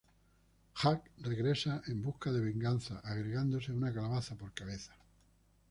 Jack 0.75 1.11
regresa 1.19 1.83
en 1.85 2.01
busca 2.01 2.31
de 2.31 2.39
venganza 2.39 3.01
agregándose 3.03 3.71
una 3.71 3.93
calabaza 3.93 4.33
por 4.35 4.51
cabeza. 4.51 4.93